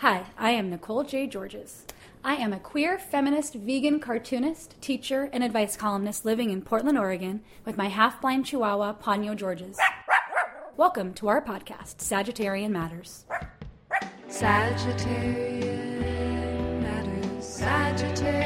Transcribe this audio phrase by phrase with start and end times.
[0.00, 1.26] Hi, I am Nicole J.
[1.26, 1.84] Georges.
[2.24, 7.42] I am a queer, feminist, vegan cartoonist, teacher, and advice columnist living in Portland, Oregon,
[7.66, 9.78] with my half blind chihuahua, Ponyo Georges.
[10.78, 13.26] Welcome to our podcast, Sagittarian Matters.
[14.26, 15.60] Sagittarian
[16.80, 17.44] matters.
[17.44, 18.39] Sagittarian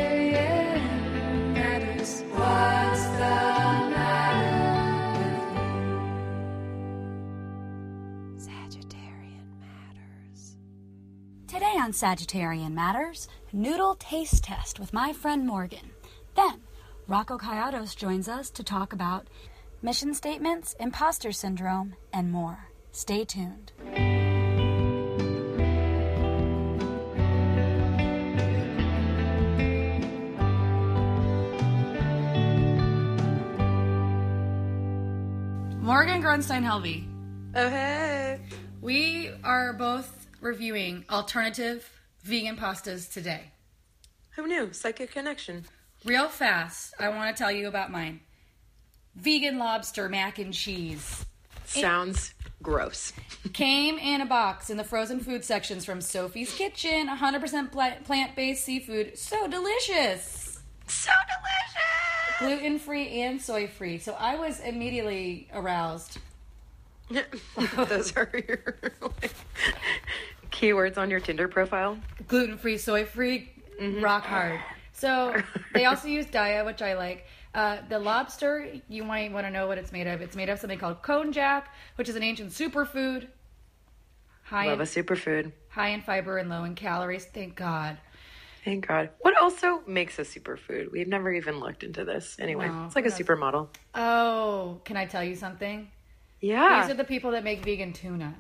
[11.95, 15.91] Sagittarian Matters, noodle taste test with my friend Morgan.
[16.35, 16.61] Then,
[17.07, 19.29] Rocco Kayiatos joins us to talk about
[19.81, 22.69] mission statements, imposter syndrome, and more.
[22.91, 23.71] Stay tuned.
[35.81, 37.07] Morgan Grunstein Helvey.
[37.55, 38.41] Oh, hey.
[38.81, 41.91] We are both reviewing alternative
[42.23, 43.51] vegan pastas today.
[44.37, 44.73] Who knew?
[44.75, 45.65] Psychic connection.
[46.05, 48.21] Real fast, I want to tell you about mine.
[49.17, 51.25] Vegan lobster mac and cheese.
[51.65, 53.15] Sounds gross.
[53.55, 57.09] Came in a box in the frozen food sections from Sophie's Kitchen.
[57.09, 59.17] 100% plant based seafood.
[59.17, 60.61] So delicious.
[60.87, 62.39] So delicious.
[62.41, 63.97] Gluten free and soy free.
[63.97, 66.19] So I was immediately aroused.
[67.77, 69.33] Those are your like,
[70.55, 71.99] keywords on your Tinder profile.
[72.29, 73.51] gluten free, soy free,
[74.01, 74.61] rock hard.
[74.93, 75.35] So
[75.75, 77.27] they also use Daiya, which I like.
[77.55, 80.21] Uh, the lobster, you might want to know what it's made of.
[80.21, 81.65] It's made of something called konjac,
[81.97, 83.29] which is an ancient superfood,
[84.43, 85.53] high Love a in, superfood.
[85.69, 87.25] high in fiber and low in calories.
[87.27, 87.97] Thank God.
[88.65, 89.11] Thank God.
[89.21, 90.91] What also makes a superfood?
[90.91, 92.37] We've never even looked into this.
[92.41, 93.19] Anyway, No, it's like a else?
[93.21, 93.69] supermodel.
[93.95, 95.91] Oh, can I tell you something?
[96.41, 96.81] Yeah.
[96.83, 98.35] These are the people that make vegan tuna,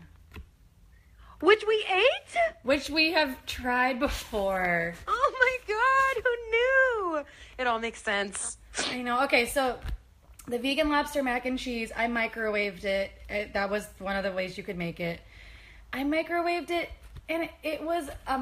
[1.45, 2.39] Which we ate?
[2.62, 4.95] which we have tried before.
[5.06, 6.23] Oh my God.
[6.25, 7.25] Who knew?
[7.59, 8.56] It all makes sense.
[8.91, 9.23] I know.
[9.25, 9.78] Okay, so
[10.48, 13.11] the vegan lobster mac and cheese, I microwaved it.
[13.29, 13.52] it.
[13.52, 15.20] That was one of the ways you could make it.
[15.92, 16.89] I microwaved it,
[17.29, 18.41] and it, it was a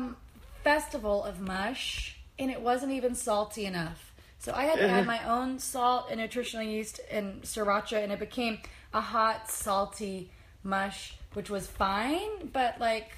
[0.63, 4.13] festival of mush, and it wasn't even salty enough.
[4.39, 8.21] So I had to add my own salt and nutritional yeast and sriracha, and it
[8.21, 8.59] became
[8.95, 10.31] a hot, salty
[10.65, 13.11] mush, which was fine, but like,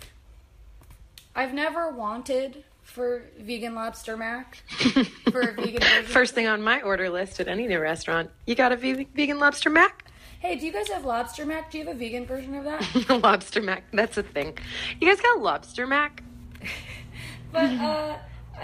[1.35, 4.63] I've never wanted for vegan lobster mac
[5.31, 6.05] for a vegan version.
[6.05, 8.31] First thing on my order list at any new restaurant.
[8.47, 10.05] You got a ve- vegan lobster mac?
[10.39, 11.71] Hey, do you guys have lobster mac?
[11.71, 13.09] Do you have a vegan version of that?
[13.23, 13.85] lobster mac.
[13.93, 14.57] That's a thing.
[15.01, 16.23] You guys got lobster mac?
[17.53, 18.19] but uh,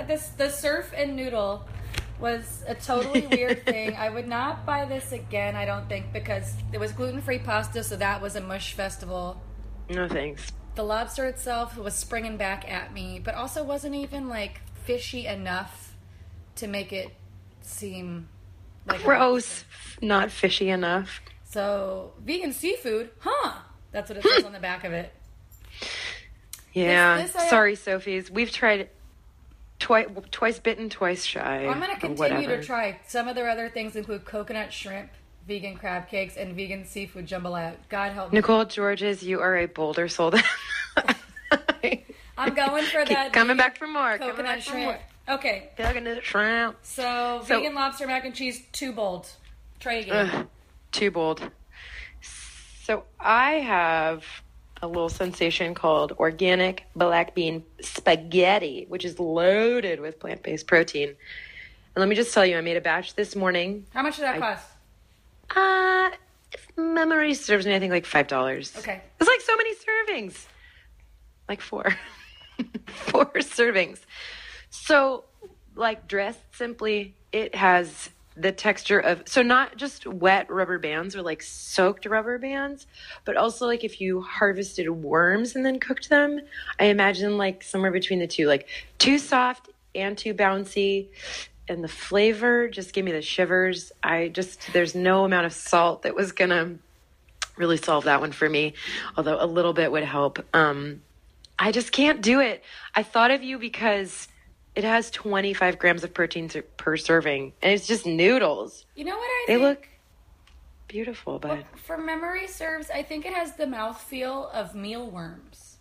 [0.06, 1.64] this the surf and noodle
[2.20, 3.96] was a totally weird thing.
[3.96, 5.56] I would not buy this again.
[5.56, 9.40] I don't think because it was gluten free pasta, so that was a mush festival.
[9.88, 10.52] No thanks.
[10.76, 15.94] The lobster itself was springing back at me, but also wasn't even like fishy enough
[16.56, 17.08] to make it
[17.62, 18.28] seem
[18.86, 19.64] like Gross.
[20.00, 21.20] Not fishy enough.
[21.44, 23.54] So vegan seafood, huh?
[23.92, 25.12] That's what it says on the back of it.
[26.72, 27.22] Yeah.
[27.22, 28.30] this I- Sorry, Sophie's.
[28.30, 28.88] We've tried
[29.80, 31.66] twice, twice bitten, twice shy.
[31.66, 33.00] I'm gonna continue to try.
[33.08, 35.10] Some of their other things include coconut shrimp,
[35.48, 37.74] vegan crab cakes, and vegan seafood jambalaya.
[37.88, 38.38] God help me.
[38.38, 40.30] Nicole Georges, you are a bolder soul.
[40.30, 40.42] than-
[42.38, 43.32] I'm going for that.
[43.34, 44.16] coming back for more.
[44.16, 44.82] Coconut for more.
[44.92, 45.00] shrimp.
[45.28, 46.76] Okay, Coconut shrimp.
[46.82, 49.28] so, So- vegan lobster mac and cheese, too bold.
[49.80, 50.30] Try again.
[50.30, 50.46] Ugh,
[50.92, 51.50] too bold.
[52.84, 54.24] So I have
[54.82, 61.08] a little sensation called organic black bean spaghetti, which is loaded with plant based protein.
[61.08, 61.16] And
[61.96, 63.86] let me just tell you, I made a batch this morning.
[63.92, 64.66] How much did that cost?
[65.54, 66.10] Uh,
[66.52, 68.74] if memory serves me, I think like five dollars.
[68.78, 69.00] Okay.
[69.20, 70.46] It's like so many servings,
[71.48, 71.96] like four,
[72.86, 73.98] four servings.
[74.70, 75.24] So,
[75.74, 81.22] like dressed simply, it has the texture of so not just wet rubber bands or
[81.22, 82.86] like soaked rubber bands,
[83.24, 86.40] but also like if you harvested worms and then cooked them.
[86.78, 88.68] I imagine like somewhere between the two, like
[88.98, 91.08] too soft and too bouncy.
[91.68, 93.92] And the flavor just gave me the shivers.
[94.02, 96.76] I just, there's no amount of salt that was gonna
[97.56, 98.74] really solve that one for me,
[99.16, 100.44] although a little bit would help.
[100.54, 101.02] Um,
[101.58, 102.64] I just can't do it.
[102.94, 104.28] I thought of you because
[104.84, 106.48] it has 25 grams of protein
[106.78, 108.86] per serving, and it's just noodles.
[108.96, 109.46] You know what I think?
[109.46, 109.78] They think?
[109.78, 109.88] look
[110.88, 115.76] beautiful, but For memory serves, I think it has the mouthfeel of mealworms.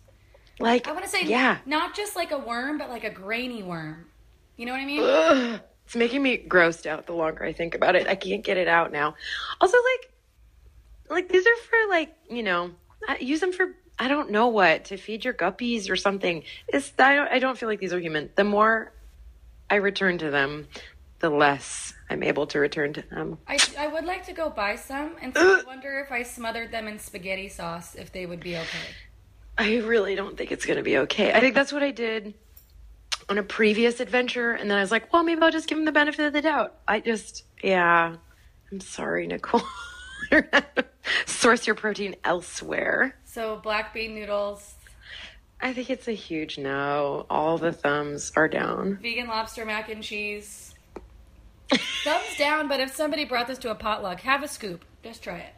[0.58, 3.62] like, I want to say, yeah, not just like a worm, but like a grainy
[3.62, 4.04] worm.
[4.58, 5.02] You know what I mean?
[5.02, 5.60] Ugh.
[5.86, 7.06] it's making me grossed out.
[7.06, 9.14] The longer I think about it, I can't get it out now.
[9.62, 10.12] Also, like,
[11.08, 12.72] like these are for like you know,
[13.18, 16.42] use them for I don't know what to feed your guppies or something.
[16.68, 18.30] It's I don't I don't feel like these are human.
[18.34, 18.92] The more
[19.68, 20.68] I return to them,
[21.18, 23.36] the less I'm able to return to them.
[23.46, 26.72] I, I would like to go buy some, and so I wonder if I smothered
[26.72, 28.88] them in spaghetti sauce, if they would be okay.
[29.58, 31.32] I really don't think it's going to be okay.
[31.32, 32.34] I think that's what I did
[33.28, 35.84] on a previous adventure, and then I was like, well, maybe I'll just give them
[35.84, 36.74] the benefit of the doubt.
[36.88, 38.16] I just, yeah,
[38.72, 39.62] I'm sorry, Nicole.
[40.32, 40.84] You're gonna have to
[41.26, 43.16] Source your protein elsewhere.
[43.32, 44.74] So black bean noodles,
[45.60, 47.26] I think it's a huge no.
[47.30, 48.98] All the thumbs are down.
[49.00, 50.74] vegan lobster mac and cheese.
[51.70, 54.84] Thumbs down, but if somebody brought this to a potluck, have a scoop.
[55.04, 55.54] Just try it.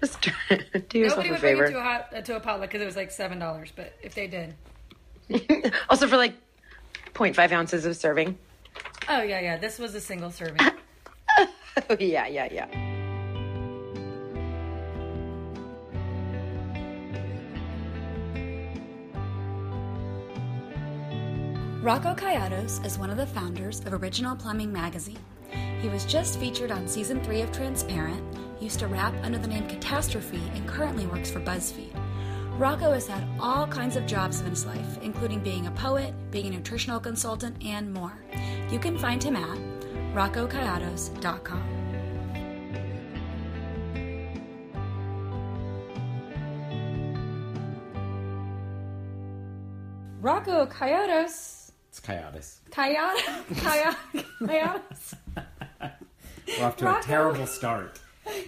[0.00, 0.88] Just try, it.
[0.88, 2.82] do yourself Nobody a would bring it to a, hot, uh, to a potluck because
[2.82, 3.72] it was like seven dollars.
[3.74, 4.54] But if they did,
[5.88, 6.34] also for like
[7.14, 8.36] 0.5 ounces of serving.
[9.08, 10.58] oh yeah, yeah, this was a single serving.
[11.88, 12.91] Oh yeah, yeah, yeah.
[21.82, 25.18] Rocco Kayiatos is one of the founders of Original Plumbing Magazine.
[25.80, 28.22] He was just featured on season three of Transparent,
[28.60, 31.90] used to rap under the name Catastrophe, and currently works for BuzzFeed.
[32.56, 36.46] Rocco has had all kinds of jobs in his life, including being a poet, being
[36.46, 38.16] a nutritional consultant, and more.
[38.70, 39.58] You can find him at
[40.14, 41.64] roccokayiatos.com.
[50.20, 51.61] Rocco Coyotes.
[51.92, 52.60] It's Coyotes.
[52.70, 53.20] Coyote.
[53.58, 54.24] Coyote.
[54.46, 55.14] Coyotes.
[56.58, 57.00] We're off to Rocco.
[57.00, 58.00] a terrible start.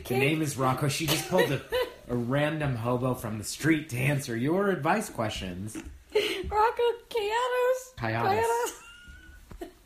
[0.07, 0.89] The name is Rocco.
[0.89, 1.61] She just pulled a,
[2.09, 5.77] a random hobo from the street to answer your advice questions.
[6.49, 7.93] Rocco Coyotes.
[7.99, 8.81] Coyotes.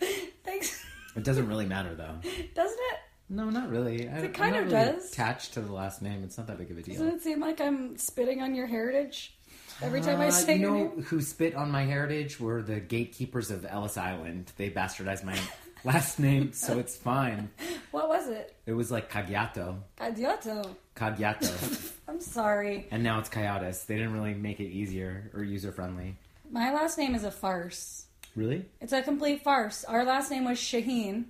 [0.45, 0.85] Thanks.
[1.17, 2.15] It doesn't really matter though.
[2.55, 2.99] Doesn't it?
[3.29, 4.09] No, not really.
[4.09, 5.13] I, It kind I'm of really does.
[5.13, 6.95] Attached to the last name, it's not that big of a deal.
[6.95, 9.37] Doesn't it seem like I'm spitting on your heritage
[9.83, 11.03] every time I Uh, say you know name?
[11.05, 14.53] who spit on my heritage were the gatekeepers of Ellis Island.
[14.57, 15.39] They bastardized my
[15.85, 17.51] last name, so it's fine.
[17.91, 18.55] What was it?
[18.67, 19.79] It was like Cagliato.
[19.99, 20.75] Adiato.
[20.95, 21.53] Cagliato.
[22.09, 22.87] I'm sorry.
[22.91, 23.85] and now it's Coyotes.
[23.85, 26.17] They didn't really make it easier or user friendly.
[26.51, 28.07] My last name is a farce.
[28.35, 28.65] Really?
[28.81, 29.85] It's a complete farce.
[29.85, 31.25] Our last name was Shaheen.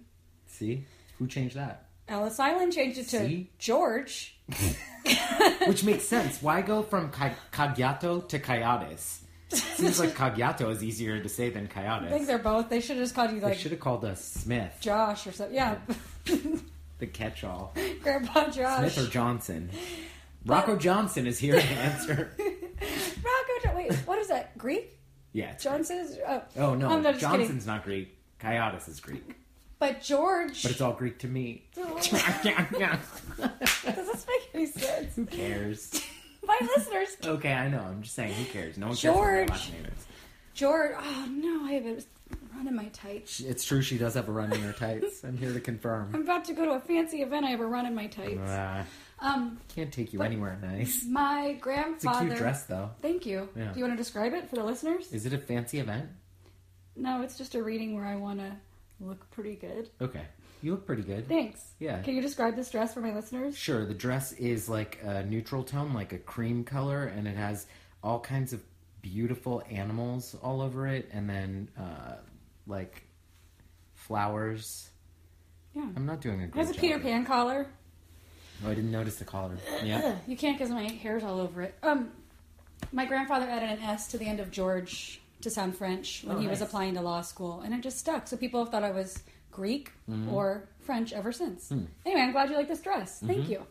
[0.47, 0.85] See?
[1.19, 1.87] Who changed that?
[2.09, 3.51] Ellis Island changed it to See?
[3.59, 4.38] George.
[5.67, 6.43] Which makes sense.
[6.43, 7.35] Why go from Ca-
[8.23, 9.23] to Coyotes?
[9.51, 12.69] Seems like Cagliato is easier to say than I think they're both.
[12.69, 15.33] They should have just called you They like should have called us Smith, Josh or
[15.33, 15.55] something.
[15.57, 15.77] Yeah,
[16.99, 17.75] the catch-all.
[18.03, 18.93] Grandpa Josh.
[18.93, 19.71] Smith or Johnson.
[20.45, 22.31] Rocco Johnson is here to answer.
[22.39, 23.53] Rocco.
[23.65, 24.57] Jo- Wait, what is that?
[24.59, 24.99] Greek?
[25.33, 25.53] Yeah.
[25.53, 25.99] it's Johnson?
[25.99, 27.41] is- Oh, Oh no, I'm not just kidding.
[27.47, 28.15] Johnson's not Greek.
[28.39, 29.35] Coyotes is Greek,
[29.79, 30.63] But George.
[30.63, 31.65] but it's all Greek to me.
[31.75, 35.17] Does this make any sense?
[35.17, 36.03] Who cares?
[36.47, 37.17] My listeners.
[37.25, 37.81] Okay, I know.
[37.81, 38.33] I'm just saying.
[38.35, 38.79] Who cares?
[38.79, 39.49] No one cares what my George.
[39.51, 40.07] last name is.
[40.55, 40.93] George.
[40.99, 41.99] Oh no, I have a
[42.57, 43.41] run in my tights.
[43.41, 43.83] It's true.
[43.83, 45.23] She does have a run in her tights.
[45.25, 46.11] I'm here to confirm.
[46.15, 47.45] I'm about to go to a fancy event.
[47.45, 48.41] I have a run in my tights.
[48.41, 48.85] Uh,
[49.21, 51.05] Um, can't take you anywhere nice.
[51.09, 52.91] my It's a cute dress, though.
[53.03, 53.49] Thank you.
[53.57, 53.73] Yeah.
[53.73, 55.13] Do you want to describe it for the listeners?
[55.13, 56.09] Is it a fancy event?
[56.97, 58.53] No, it's just a reading where I want to
[59.01, 59.91] look pretty good.
[60.01, 60.23] Okay.
[60.63, 61.29] You look pretty good.
[61.29, 61.65] Thanks.
[61.79, 62.03] Yeah.
[62.03, 63.57] Can you describe this dress for my listeners?
[63.57, 63.87] Sure.
[63.87, 67.67] The dress is like a neutral tone, like a cream color, and it has
[68.03, 68.61] all kinds of
[69.01, 72.15] beautiful animals all over it, and then uh,
[72.67, 73.05] like
[73.95, 74.91] flowers.
[75.75, 75.87] Yeah.
[75.95, 76.81] I'm not doing a It great has a.
[76.81, 77.69] Peter Pan collar.
[78.65, 79.57] Oh, I didn't notice the collar.
[79.85, 80.17] Yeah.
[80.27, 81.77] You can't because my hair's all over it.
[81.85, 82.11] Um,
[82.91, 86.41] my grandfather added an S to the end of George to sound French when Oh,
[86.41, 88.27] he was applying to law school, and it just stuck.
[88.27, 90.33] So people have thought I was Greek Mm-hmm.
[90.33, 91.69] or French ever since.
[91.69, 91.85] Hmm.
[92.07, 93.17] Anyway, I'm glad you like this dress.
[93.19, 93.27] Mm-hmm.
[93.27, 93.63] Thank you,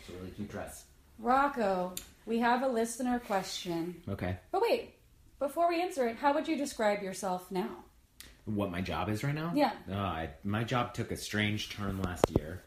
[0.00, 0.84] It's a really cute dress.
[1.18, 1.92] Rocco.
[2.26, 4.00] We have a listener question.
[4.08, 4.36] Okay.
[4.52, 4.94] But wait,
[5.38, 7.68] before we answer it, how would you describe yourself now?
[8.46, 9.52] What my job is right now?
[9.54, 9.72] Yeah.
[9.90, 12.62] Uh, I, my job took a strange turn last year,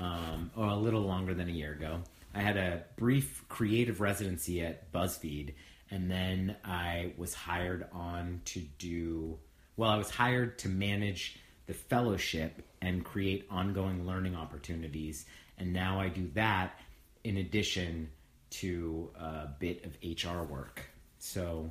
[0.00, 2.00] um, or a little longer than a year ago.
[2.34, 5.54] I had a brief creative residency at BuzzFeed,
[5.96, 9.38] and then I was hired on to do.
[9.78, 15.24] Well, I was hired to manage the fellowship and create ongoing learning opportunities,
[15.56, 16.78] and now I do that
[17.24, 18.10] in addition
[18.50, 20.82] to a bit of HR work.
[21.18, 21.70] So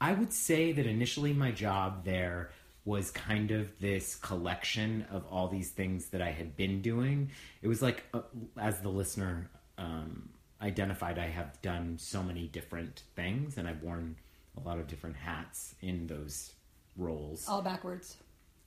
[0.00, 2.50] I would say that initially my job there
[2.86, 7.30] was kind of this collection of all these things that I had been doing.
[7.60, 8.22] It was like, uh,
[8.56, 14.16] as the listener um, identified, I have done so many different things and I've worn
[14.56, 16.52] a lot of different hats in those
[16.96, 17.48] roles.
[17.48, 18.16] All backwards.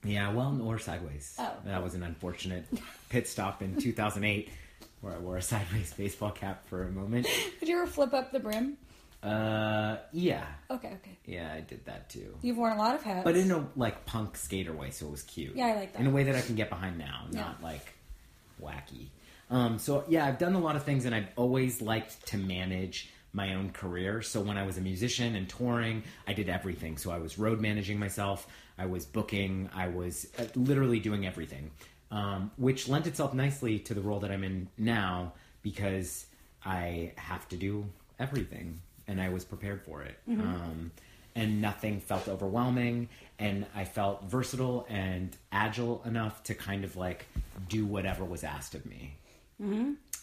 [0.03, 1.35] Yeah, well, or sideways.
[1.37, 1.51] Oh.
[1.65, 2.65] That was an unfortunate
[3.09, 4.49] pit stop in 2008
[5.01, 7.27] where I wore a sideways baseball cap for a moment.
[7.59, 8.77] Did you ever flip up the brim?
[9.23, 11.17] Uh, yeah, Okay, okay.
[11.25, 12.35] yeah, I did that too.
[12.41, 13.23] You've worn a lot of hats.
[13.23, 15.55] But in a like punk skater way, so it was cute.
[15.55, 15.99] Yeah, I like that.
[15.99, 17.41] In a way that I can get behind now, Yeah.
[17.41, 17.93] not like
[18.59, 19.09] wacky.
[19.51, 23.11] Um, so yeah, I've done a lot of things, and I've always liked to manage
[23.33, 24.21] my own career.
[24.21, 26.97] So when I was a musician and touring, I did everything.
[26.97, 31.71] So I was road managing myself, I was booking, I was uh, literally doing everything,
[32.09, 36.25] um, which lent itself nicely to the role that I'm in now because
[36.65, 37.85] I have to do
[38.19, 40.17] everything, and I was prepared for it.
[40.41, 40.91] Um,
[41.35, 43.07] and nothing felt overwhelming
[43.39, 47.25] and i felt versatile and agile enough to kind of like
[47.69, 49.15] do whatever was asked of me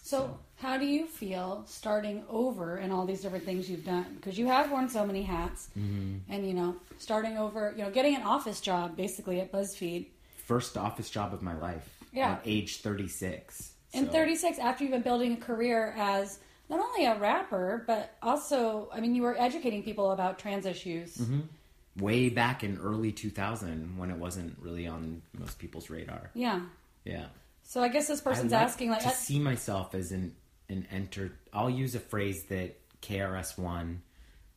[0.03, 4.07] So, how do you feel starting over in all these different things you've done?
[4.17, 6.33] Because you have worn so many hats, Mm-hmm.
[6.33, 10.07] and you know, starting over, you know, getting an office job basically at BuzzFeed
[10.47, 12.33] first office job of my life Yeah.
[12.33, 16.39] at age 36 in So- 36 after you've been building a career as
[16.71, 21.17] not only a rapper but also, I mean, you were educating people about trans issues.
[21.19, 21.41] Mm-hmm.
[22.03, 26.61] way back in early 2000 when it wasn't really on most people's radar Yeah.
[27.05, 27.27] yeah
[27.69, 30.35] So I guess this person's like asking like, to uh, see myself as an
[30.71, 31.33] an enter.
[31.53, 34.01] I'll use a phrase that KRS One.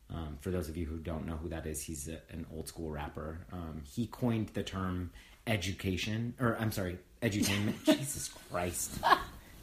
[0.08, 2.68] Um, for those of you who don't know who that is, he's a, an old
[2.68, 3.46] school rapper.
[3.52, 5.10] Um, he coined the term
[5.46, 7.84] education, or I'm sorry, edutainment.
[7.84, 8.98] Jesus Christ!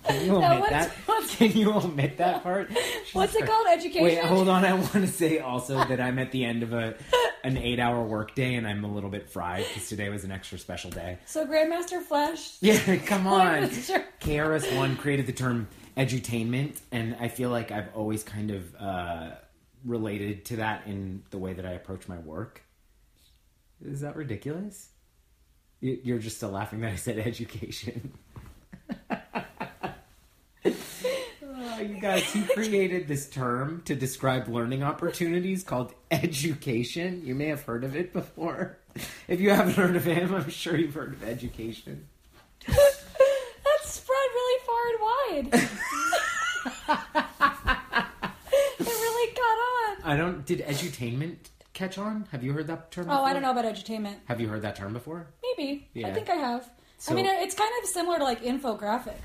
[0.06, 0.92] Can you omit that?
[1.06, 2.72] what's- Can you omit that part?
[3.14, 3.68] what's it called?
[3.72, 4.04] Education.
[4.04, 4.66] Wait, hold on.
[4.66, 6.96] I want to say also that I'm at the end of a
[7.44, 10.58] an eight hour workday and I'm a little bit fried because today was an extra
[10.58, 11.18] special day.
[11.26, 12.58] So Grandmaster Flash.
[12.62, 13.64] Yeah, come on.
[13.70, 19.32] KRS One created the term edutainment, and I feel like I've always kind of uh,
[19.86, 22.64] related to that in the way that I approach my work.
[23.86, 24.90] Is that ridiculous?
[25.82, 28.12] You're just still laughing that I said education.
[31.80, 37.22] You guys, he created this term to describe learning opportunities called education.
[37.26, 38.78] You may have heard of it before.
[39.28, 42.08] If you haven't heard of him, I'm sure you've heard of education.
[42.68, 43.00] That's
[43.84, 45.70] spread really far and wide.
[48.80, 49.98] it really caught on.
[50.04, 50.46] I don't.
[50.46, 51.38] Did edutainment
[51.74, 52.28] catch on?
[52.32, 53.10] Have you heard that term?
[53.10, 54.16] Oh, I don't know about edutainment.
[54.26, 55.28] Have you heard that term before?
[55.58, 55.88] Maybe.
[56.04, 56.70] I think I have.
[56.98, 59.16] So- I mean, it's kind of similar to like infographic.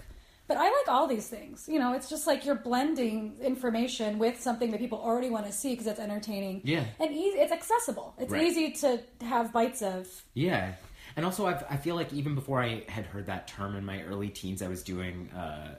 [0.47, 1.67] But I like all these things.
[1.69, 5.53] You know, it's just like you're blending information with something that people already want to
[5.53, 6.61] see because it's entertaining.
[6.65, 6.85] Yeah.
[7.01, 8.15] And easy, it's accessible.
[8.19, 8.43] It's Right.
[8.43, 10.07] easy to have bites of.
[10.35, 10.73] Yeah,
[11.17, 14.03] and also I've, I feel like even before I had heard that term in my
[14.03, 15.31] early teens, I was doing.
[15.31, 15.75] Uh, uh,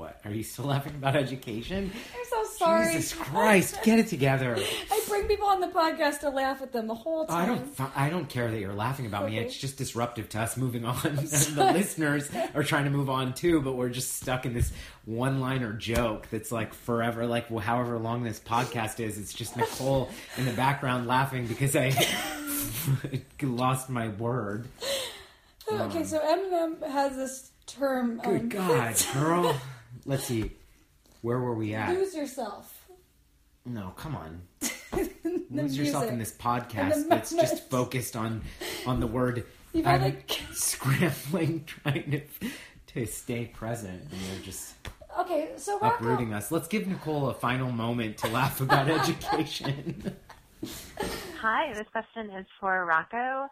[0.00, 1.92] what are you still laughing about education?
[1.94, 2.94] I'm so sorry.
[2.94, 4.56] Jesus Christ, get it together!
[4.90, 7.42] I bring people on the podcast to laugh at them the whole time.
[7.42, 7.96] I don't.
[7.96, 9.38] I don't care that you're laughing about me.
[9.38, 10.98] It's just disruptive to us moving on.
[11.04, 14.72] and the listeners are trying to move on too, but we're just stuck in this
[15.04, 17.26] one-liner joke that's like forever.
[17.26, 21.92] Like however long this podcast is, it's just Nicole in the background laughing because I
[23.42, 24.66] lost my word.
[25.70, 28.18] Okay, so Eminem has this term.
[28.18, 29.60] Good um, God, girl.
[30.06, 30.52] Let's see.
[31.22, 31.90] Where were we at?
[31.94, 32.86] Lose yourself.
[33.66, 34.42] No, come on.
[35.52, 38.42] The Lose yourself in this podcast the that's just focused on
[38.86, 39.44] on the word.
[39.72, 42.22] You've I'm like- scrambling, trying to
[42.94, 44.74] to stay present, and you're just
[45.18, 45.96] Okay, so Rocco.
[45.96, 46.50] uprooting us.
[46.52, 50.14] Let's give Nicole a final moment to laugh about education.
[51.40, 53.48] Hi, this question is for Rocco.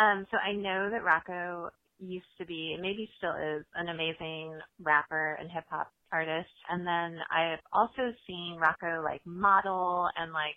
[0.00, 5.38] Um, so I know that Rocco used to be, maybe still is, an amazing rapper
[5.40, 6.50] and hip hop artist.
[6.70, 10.56] And then I've also seen Rocco like model and like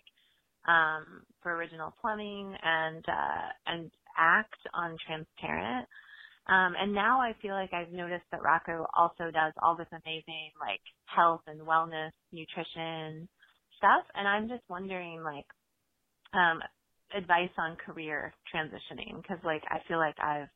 [0.67, 5.87] um, for original plumbing and uh, and act on Transparent.
[6.47, 10.51] Um, and now I feel like I've noticed that Rocco also does all this amazing
[10.59, 13.29] like health and wellness, nutrition
[13.77, 14.03] stuff.
[14.15, 15.45] And I'm just wondering like
[16.33, 16.59] um,
[17.15, 20.49] advice on career transitioning because like I feel like I've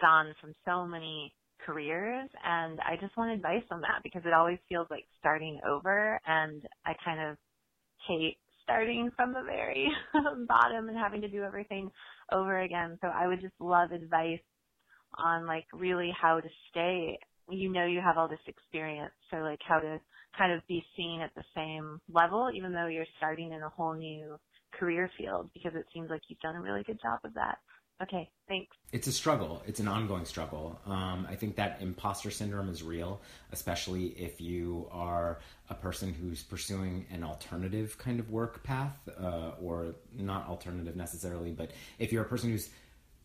[0.00, 1.34] gone from so many
[1.66, 6.20] careers and I just want advice on that because it always feels like starting over
[6.26, 7.36] and I kind of
[8.08, 9.88] hate starting from the very
[10.48, 11.90] bottom and having to do everything
[12.32, 12.98] over again.
[13.02, 14.40] So I would just love advice
[15.18, 17.18] on like really how to stay
[17.50, 19.98] you know you have all this experience so like how to
[20.36, 23.94] kind of be seen at the same level even though you're starting in a whole
[23.94, 24.36] new
[24.72, 27.58] career field because it seems like you've done a really good job of that.
[28.00, 28.76] Okay, thanks.
[28.92, 29.60] it's a struggle.
[29.66, 30.78] It's an ongoing struggle.
[30.86, 36.42] Um, I think that imposter syndrome is real, especially if you are a person who's
[36.42, 42.22] pursuing an alternative kind of work path, uh, or not alternative necessarily, but if you're
[42.22, 42.70] a person who's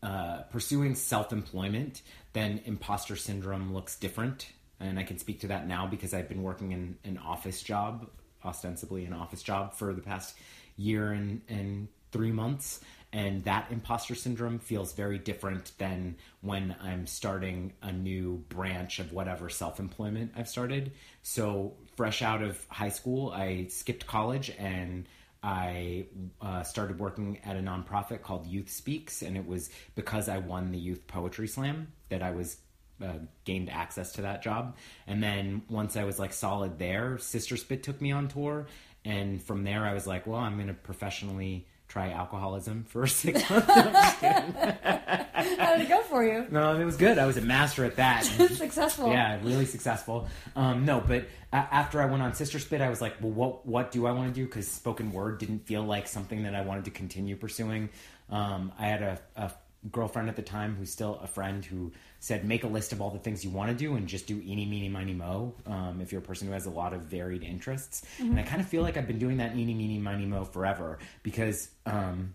[0.02, 2.02] uh, pursuing self employment,
[2.32, 4.48] then imposter syndrome looks different.
[4.80, 8.10] And I can speak to that now because I've been working in an office job
[8.44, 10.36] ostensibly an office job for the past
[10.76, 12.80] year and, and three months.
[13.14, 19.12] And that imposter syndrome feels very different than when I'm starting a new branch of
[19.12, 20.90] whatever self employment I've started.
[21.22, 25.06] So, fresh out of high school, I skipped college and
[25.44, 26.06] I
[26.40, 30.72] uh, started working at a nonprofit called Youth Speaks, and it was because I won
[30.72, 32.56] the Youth Poetry Slam that I was
[33.00, 34.76] uh, gained access to that job.
[35.06, 38.66] And then once I was like solid there, Sister Spit took me on tour,
[39.04, 43.48] and from there I was like, well, I'm going to professionally try alcoholism for six
[43.50, 43.68] months.
[43.68, 44.52] No, I'm just kidding.
[45.58, 46.46] How did it go for you?
[46.50, 47.18] no, it was good.
[47.18, 48.24] I was a master at that.
[48.24, 49.10] Successful.
[49.10, 50.26] Yeah, really successful.
[50.56, 53.64] Um, no, but a- after I went on Sister Spit, I was like, well, what
[53.66, 54.44] what do I want to do?
[54.44, 57.90] Because spoken word didn't feel like something that I wanted to continue pursuing.
[58.28, 59.52] Um, I had a, a
[59.92, 61.92] girlfriend at the time who's still a friend who
[62.24, 64.40] said, make a list of all the things you want to do and just do
[64.40, 65.54] eeny, meeny, miny, mo.
[65.66, 68.62] Um, if you're a person who has a lot of varied interests, and I kind
[68.62, 71.68] of feel like I've been doing that eeny, meeny, miny, mo forever because.
[71.84, 72.32] Um,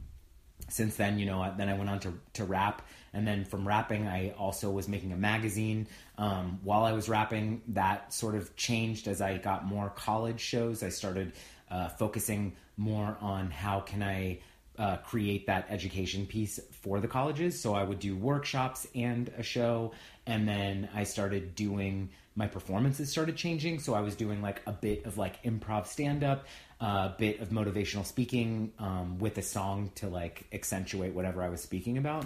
[0.67, 2.85] since then, you know, then I went on to, to rap.
[3.13, 5.87] And then from rapping, I also was making a magazine.
[6.17, 10.83] Um, while I was rapping, that sort of changed as I got more college shows.
[10.83, 11.33] I started
[11.71, 14.41] uh, focusing more on how can I
[14.79, 17.59] uh, create that education piece for the colleges.
[17.59, 19.91] So I would do workshops and a show.
[20.25, 23.79] And then I started doing my performances started changing.
[23.79, 26.45] So I was doing like a bit of like improv stand up,
[26.79, 31.61] a bit of motivational speaking um, with a song to like accentuate whatever I was
[31.61, 32.25] speaking about.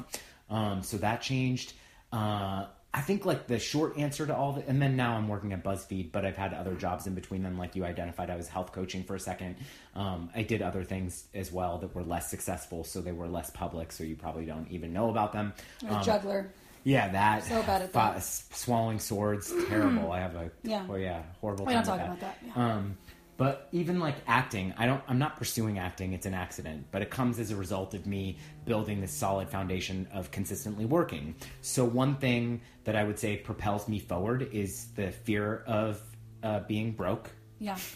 [0.49, 1.73] Um, so that changed.
[2.11, 5.51] Uh, I think like the short answer to all the, and then now I'm working
[5.51, 7.57] at BuzzFeed, but I've had other jobs in between them.
[7.57, 9.55] Like you identified, I was health coaching for a second.
[9.95, 13.49] Um, I did other things as well that were less successful, so they were less
[13.49, 15.53] public, so you probably don't even know about them.
[15.87, 16.51] A Um, juggler.
[16.83, 17.43] yeah, that.
[17.45, 18.23] So bad at that.
[18.23, 20.11] swallowing swords, terrible.
[20.17, 20.85] I have a Yeah.
[20.87, 21.65] oh yeah, horrible.
[21.65, 22.73] We don't time talk with about that, yeah.
[22.75, 22.97] Um,
[23.37, 25.01] but even like acting, I don't.
[25.07, 26.13] I'm not pursuing acting.
[26.13, 30.07] It's an accident, but it comes as a result of me building this solid foundation
[30.13, 31.35] of consistently working.
[31.61, 36.01] So one thing that I would say propels me forward is the fear of
[36.43, 37.31] uh, being broke.
[37.59, 37.77] Yeah.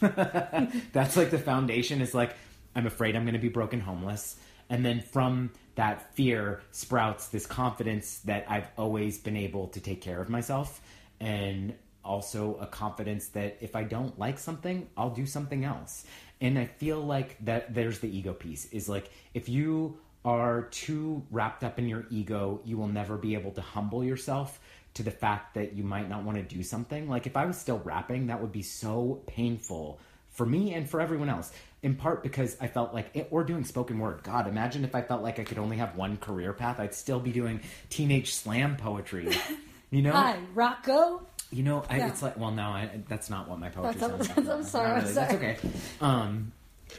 [0.92, 2.34] That's like the foundation is like,
[2.74, 4.36] I'm afraid I'm going to be broken homeless.
[4.70, 10.00] And then from that fear sprouts this confidence that I've always been able to take
[10.00, 10.80] care of myself.
[11.20, 16.04] And also a confidence that if I don't like something, I'll do something else.
[16.40, 21.22] And I feel like that there's the ego piece is like, if you are too
[21.30, 24.60] wrapped up in your ego, you will never be able to humble yourself
[24.94, 27.08] to the fact that you might not want to do something.
[27.08, 31.00] Like if I was still rapping, that would be so painful for me and for
[31.00, 31.52] everyone else.
[31.82, 34.22] In part because I felt like, it, or doing spoken word.
[34.24, 36.80] God, imagine if I felt like I could only have one career path.
[36.80, 39.36] I'd still be doing teenage slam poetry.
[39.90, 41.26] You know, Hi, Rocco.
[41.50, 42.08] You know, I, Yeah.
[42.08, 44.56] it's like, well, no, I, that's not what my poetry That's- sounds like.
[44.56, 45.14] I'm sorry, Not I'm really.
[45.14, 45.56] That's okay.
[46.00, 46.52] Um,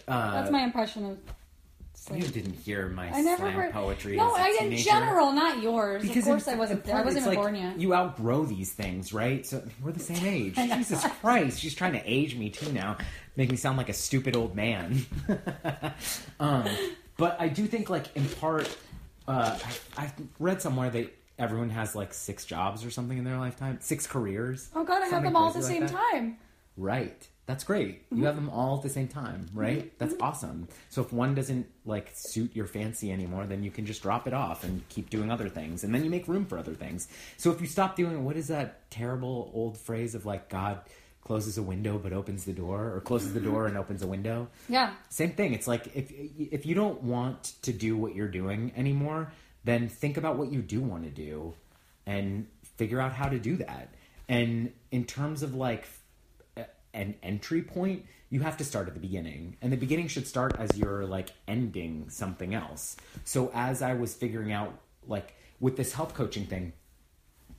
[0.07, 1.17] uh, That's my impression of.
[2.15, 4.15] you didn't hear my I never slam heard poetry.
[4.17, 4.83] No, I in teenager.
[4.83, 6.01] general, not yours.
[6.01, 6.95] Because of course, I wasn't there.
[6.95, 7.79] I wasn't even like born yet.
[7.79, 9.45] You outgrow these things, right?
[9.45, 10.55] So we're the same age.
[10.55, 12.97] Jesus Christ, she's trying to age me too now,
[13.35, 15.05] make me sound like a stupid old man.
[16.39, 16.65] um,
[17.17, 18.75] but I do think, like in part,
[19.27, 19.57] uh,
[19.97, 23.78] I, I read somewhere that everyone has like six jobs or something in their lifetime,
[23.82, 24.69] six careers.
[24.75, 25.91] oh God, I have them all at the same that.
[25.91, 26.38] time.
[26.78, 27.28] Right.
[27.49, 28.06] That's great.
[28.06, 28.19] Mm-hmm.
[28.19, 29.60] You have them all at the same time, mm-hmm.
[29.60, 29.97] right?
[29.97, 30.23] That's mm-hmm.
[30.23, 30.67] awesome.
[30.89, 34.36] So if one doesn't like suit your fancy anymore, then you can just drop it
[34.36, 37.08] off and keep doing other things, and then you make room for other things.
[37.38, 40.82] So if you stop doing what is that terrible old phrase of like God
[41.23, 43.82] closes a window but opens the door, or closes the door and mm-hmm.
[43.82, 44.47] opens a window?
[44.67, 44.93] Yeah.
[45.10, 45.54] Same thing.
[45.54, 49.32] It's like if if you don't want to do what you're doing anymore,
[49.69, 51.53] then think about what you do want to do
[52.05, 53.93] and figure out how to do that.
[54.27, 55.88] And in terms of like
[56.93, 59.58] an entry point, you have to start at the beginning.
[59.62, 62.95] And the beginning should start as you're like ending something else.
[63.25, 66.73] So as I was figuring out like with this health coaching thing,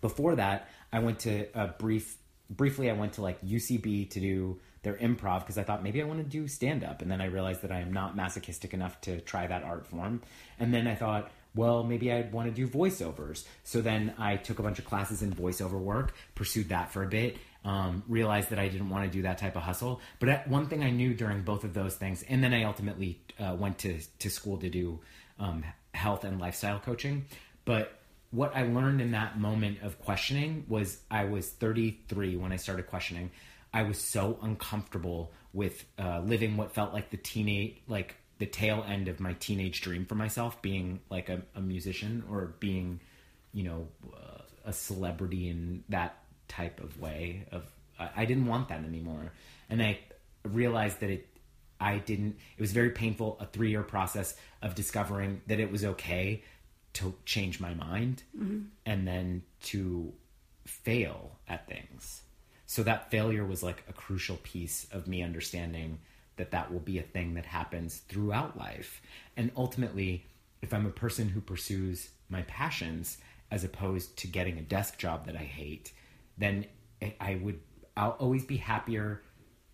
[0.01, 2.16] before that, I went to a brief
[2.49, 6.05] briefly I went to like UCB to do their improv because I thought maybe I
[6.05, 9.01] want to do stand up and then I realized that I am not masochistic enough
[9.03, 10.23] to try that art form.
[10.59, 13.44] And then I thought, well, maybe I want to do voiceovers.
[13.64, 17.08] So then I took a bunch of classes in voiceover work, pursued that for a
[17.08, 20.00] bit, um, realized that I didn't want to do that type of hustle.
[20.18, 23.56] But one thing I knew during both of those things, and then I ultimately uh,
[23.58, 25.00] went to, to school to do
[25.38, 27.26] um, health and lifestyle coaching.
[27.64, 27.98] But
[28.30, 32.86] what I learned in that moment of questioning was I was 33 when I started
[32.86, 33.30] questioning.
[33.72, 38.85] I was so uncomfortable with uh, living what felt like the teenage, like the tail
[38.88, 42.98] end of my teenage dream for myself, being like a, a musician or being,
[43.53, 46.16] you know, uh, a celebrity in that
[46.48, 47.46] type of way.
[47.53, 49.33] Of I, I didn't want that anymore,
[49.68, 50.00] and I
[50.42, 51.29] realized that it
[51.79, 56.42] I didn't it was very painful a 3-year process of discovering that it was okay
[56.94, 58.22] to change my mind
[58.87, 60.12] and then to
[60.66, 62.22] fail at things.
[62.66, 65.98] So that failure was like a crucial piece of me understanding
[66.37, 69.03] that that will be a thing that happens throughout life.
[69.37, 70.27] And ultimately,
[70.62, 73.19] if I'm a person who pursues my passions
[73.51, 75.93] as opposed to getting a desk job that I hate,
[76.38, 76.66] then
[77.21, 77.61] I- would
[77.97, 79.23] I'll always be happier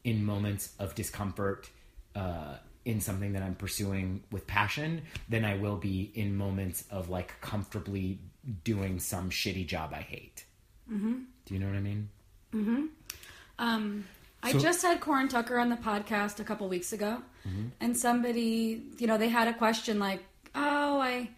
[0.03, 1.69] in moments of discomfort
[2.15, 7.11] uh, in something that I'm pursuing with passion than I will be in moments of
[7.11, 8.21] like comfortably
[8.65, 10.45] doing some shitty job I hate.
[10.91, 11.15] Mm-hmm.
[11.45, 12.09] Do you know what I mean?
[13.59, 14.05] Um,
[14.47, 17.69] I So- just had Corin Tucker on the podcast a couple weeks ago, mm-hmm.
[17.81, 21.31] and somebody, you know, they had a question like, "Oh, I,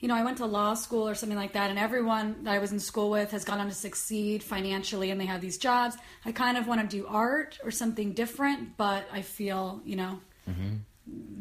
[0.00, 2.58] you know, I went to law school or something like that, and everyone that I
[2.58, 5.96] was in school with has gone on to succeed financially, and they have these jobs.
[6.24, 10.20] I kind of want to do art or something different, but I feel, you know,
[10.50, 10.76] mm-hmm.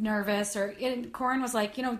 [0.03, 1.97] nervous." Or and Corin was like, you know,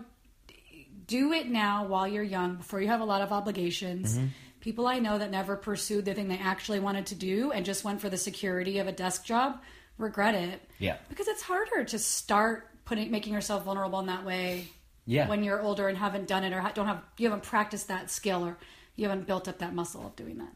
[1.06, 4.16] do it now while you're young before you have a lot of obligations.
[4.16, 4.26] Mm-hmm.
[4.68, 7.84] People I know that never pursued the thing they actually wanted to do and just
[7.84, 9.62] went for the security of a desk job
[9.96, 10.60] regret it.
[10.78, 10.98] Yeah.
[11.08, 14.68] Because it's harder to start putting making yourself vulnerable in that way
[15.06, 15.26] Yeah.
[15.26, 18.44] when you're older and haven't done it or don't have you haven't practiced that skill
[18.44, 18.58] or
[18.94, 20.52] you haven't built up that muscle of doing that.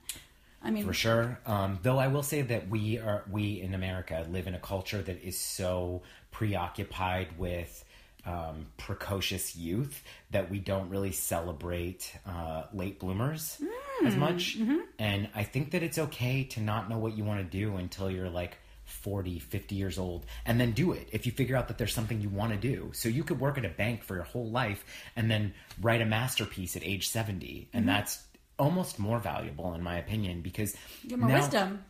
[0.62, 1.38] I mean, For sure.
[1.46, 5.00] Um, though I will say that we are we in America live in a culture
[5.00, 7.82] that is so preoccupied with
[8.26, 13.60] um, precocious youth that we don't really celebrate uh, late bloomers
[14.04, 14.56] as much.
[14.98, 18.10] And I think that it's okay to not know what you want to do until
[18.10, 21.78] you're like 40, 50 years old, and then do it if you figure out that
[21.78, 22.90] there's something you want to do.
[22.94, 24.84] So you could work at a bank for your whole life
[25.16, 27.68] and then write a masterpiece at age 70.
[27.72, 28.22] And that's
[28.58, 31.84] almost more valuable, in my opinion, because you have more now- wisdom.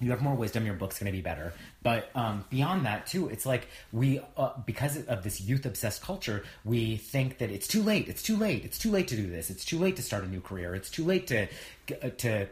[0.00, 1.52] You have more wisdom your book's going to be better.
[1.82, 6.44] But um, beyond that too it's like we uh, because of this youth obsessed culture
[6.64, 9.50] we think that it's too late it's too late it's too late to do this
[9.50, 11.46] it's too late to start a new career it's too late to
[12.02, 12.46] uh, to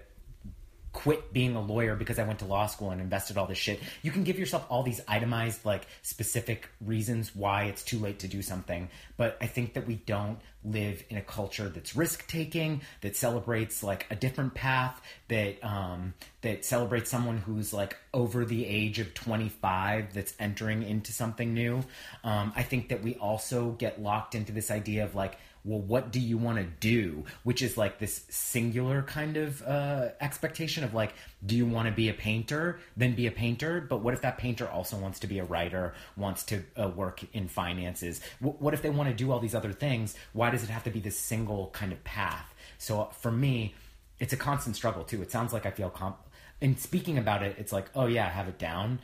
[0.93, 3.81] quit being a lawyer because I went to law school and invested all this shit.
[4.03, 8.29] You can give yourself all these itemized, like specific reasons why it's too late to
[8.29, 8.89] do something.
[9.17, 13.83] But I think that we don't live in a culture that's risk taking, that celebrates
[13.83, 19.15] like a different path, that um, that celebrates someone who's like over the age of
[19.15, 21.83] 25 that's entering into something new.
[22.25, 26.13] Um, I think that we also get locked into this idea of like well, what
[26.13, 27.25] do you want to do?
[27.43, 31.95] Which is like this singular kind of uh, expectation of like, do you want to
[31.95, 32.79] be a painter?
[32.97, 33.81] Then be a painter.
[33.81, 37.23] But what if that painter also wants to be a writer, wants to uh, work
[37.33, 38.21] in finances?
[38.41, 40.15] W- what if they want to do all these other things?
[40.33, 42.55] Why does it have to be this single kind of path?
[42.79, 43.75] So uh, for me,
[44.21, 45.23] it's a constant struggle too.
[45.23, 46.19] It sounds like I feel comp.
[46.61, 49.01] In speaking about it, it's like, oh yeah, I have it down.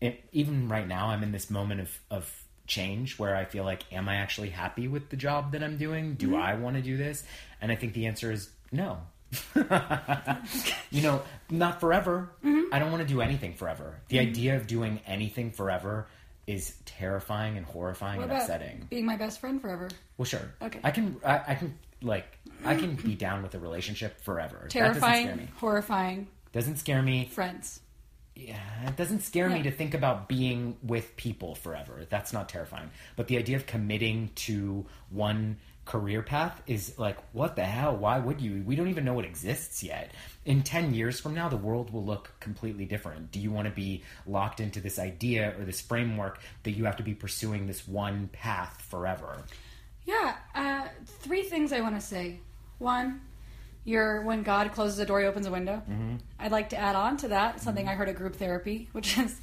[0.00, 3.82] It, even right now, I'm in this moment of of change where I feel like,
[3.92, 6.14] am I actually happy with the job that I'm doing?
[6.14, 6.36] Do mm-hmm.
[6.42, 7.24] I want to do this?
[7.60, 9.00] And I think the answer is no.
[10.90, 12.30] you know, not forever.
[12.44, 12.72] Mm-hmm.
[12.72, 14.00] I don't want to do anything forever.
[14.08, 14.28] The mm-hmm.
[14.28, 16.06] idea of doing anything forever
[16.46, 18.86] is terrifying and horrifying What and upsetting.
[18.88, 19.88] being my best friend forever?
[20.16, 20.54] Well, sure.
[20.62, 20.80] Okay.
[20.82, 21.16] I can.
[21.24, 22.38] I, I can like.
[22.64, 24.68] I can be down with a relationship forever.
[24.72, 25.48] That doesn't scare Terrifying, me.
[25.56, 27.26] horrifying Doesn't scare me.
[27.26, 27.80] friends.
[28.38, 32.06] Yeah, it doesn't scare me to think about being with people forever.
[32.08, 32.88] That's not terrifying.
[33.16, 37.96] But the idea of committing to one career path is like, what the hell?
[37.96, 38.62] Why would you?
[38.64, 40.12] We don't even know what exists yet.
[40.44, 43.32] In 10 years from now, the world will look completely different.
[43.32, 46.96] Do you want to be locked into this idea or this framework that you have
[46.98, 49.42] to be pursuing this one path forever?
[50.06, 52.38] Yeah, uh, three things I want to say.
[52.78, 53.20] One,
[53.88, 55.82] you're when God closes a door, he opens a window.
[55.90, 56.16] Mm-hmm.
[56.38, 59.34] I'd like to add on to that something I heard at group therapy, which is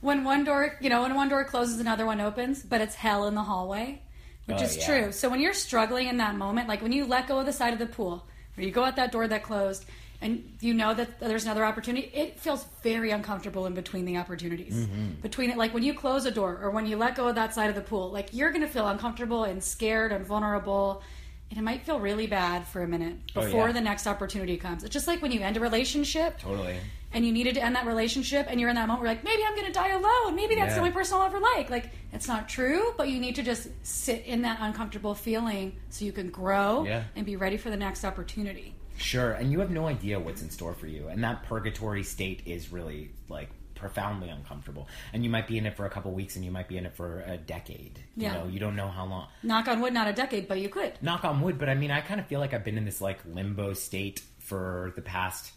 [0.00, 3.26] when one door, you know, when one door closes, another one opens, but it's hell
[3.26, 4.02] in the hallway,
[4.46, 4.86] which Oh, is yeah.
[4.86, 5.12] true.
[5.12, 7.72] So when you're struggling in that moment, like when you let go of the side
[7.72, 8.26] of the pool,
[8.58, 9.84] or you go out that door that closed,
[10.22, 14.74] and you know that there's another opportunity, it feels very uncomfortable in between the opportunities.
[14.74, 15.20] Mm-hmm.
[15.20, 17.52] Between it, like when you close a door or when you let go of that
[17.54, 21.02] side of the pool, like you're going to feel uncomfortable and scared and vulnerable.
[21.50, 23.72] And it might feel really bad for a minute Oh, before yeah.
[23.72, 24.82] the next opportunity comes.
[24.84, 26.76] It's just like when you end a relationship Totally.
[27.12, 29.42] and you needed to end that relationship and you're in that moment where like maybe
[29.46, 30.74] i'm going to die alone maybe that's Yeah.
[30.74, 33.68] the only person i'll ever like like it's not true but you need to just
[33.84, 37.04] sit in that uncomfortable feeling so you can grow Yeah.
[37.14, 40.48] and be ready for the next opportunity Sure, and you have no idea what's in
[40.48, 44.88] store for you, and that purgatory state is really like profoundly uncomfortable.
[45.12, 46.86] And you might be in it for a couple weeks, and you might be in
[46.86, 48.00] it for a decade.
[48.16, 48.32] Yeah.
[48.32, 49.28] You know, you don't know how long.
[49.42, 51.90] knock on wood not a decade but you could Knock on wood, but I mean,
[51.90, 55.52] I kind of feel like I've been in this like limbo state for the past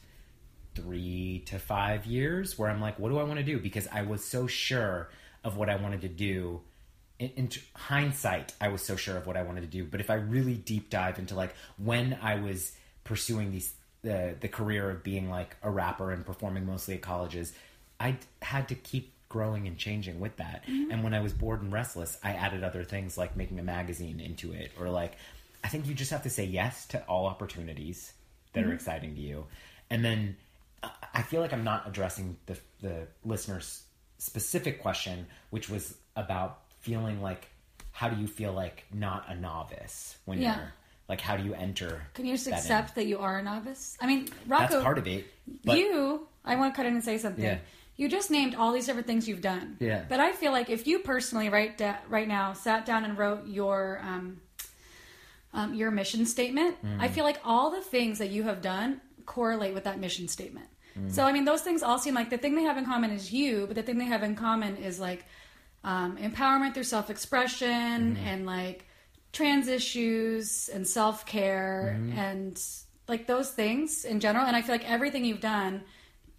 [0.75, 3.59] three to five years where I'm like, what do I want to do?
[3.59, 5.09] Because I was so sure
[5.43, 6.61] of what I wanted to do.
[7.17, 9.83] In, in hindsight, I was so sure of what I wanted to do.
[9.85, 12.71] But if I really deep dive into like when I was
[13.03, 17.53] pursuing these the the career of being like a rapper and performing mostly at colleges,
[17.99, 20.63] I had to keep growing and changing with that.
[20.67, 20.91] Mm-hmm.
[20.91, 24.19] And when I was bored and restless, I added other things like making a magazine
[24.19, 25.13] into it or like
[25.63, 28.13] I think you just have to say yes to all opportunities
[28.53, 28.75] that are mm-hmm.
[28.75, 29.45] exciting to you.
[29.89, 30.37] And then
[30.81, 33.83] I- I feel like I'm not addressing the the listener's
[34.17, 37.47] specific question, which was about feeling like
[37.91, 40.57] how do you feel like not a novice when Yeah.
[40.57, 40.73] you're
[41.07, 42.01] like how do you enter?
[42.13, 42.57] Can you just that in?
[42.57, 43.97] accept that you are a novice?
[43.99, 45.25] I mean, Rocco, That's part of it.
[45.63, 47.43] You, I want to cut in and say something.
[47.43, 47.59] Yeah.
[47.99, 49.75] You just named all these different things you've done.
[49.79, 50.05] Yeah.
[50.07, 53.45] But I feel like if you personally, right, da- right now, sat down and wrote
[53.47, 54.39] your um,
[55.53, 57.11] um, your mission statement, I Mm.
[57.11, 60.67] feel like all the things that you have done correlate with that mission statement.
[60.97, 61.11] Mm.
[61.11, 63.33] So I mean, those things all seem like the thing they have in common is
[63.33, 65.25] you, but the thing they have in common is like
[65.83, 68.27] um, empowerment through self expression Mm-hmm.
[68.27, 68.85] and like
[69.33, 72.17] trans issues and self care Mm-hmm.
[72.17, 72.63] and
[73.07, 74.45] like those things in general.
[74.45, 75.81] And I feel like everything you've done